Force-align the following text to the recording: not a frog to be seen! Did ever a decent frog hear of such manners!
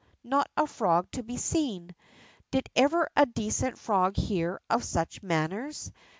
not 0.23 0.49
a 0.57 0.65
frog 0.65 1.05
to 1.11 1.21
be 1.21 1.37
seen! 1.37 1.93
Did 2.49 2.67
ever 2.75 3.07
a 3.15 3.27
decent 3.27 3.77
frog 3.77 4.17
hear 4.17 4.59
of 4.67 4.83
such 4.83 5.21
manners! 5.21 5.91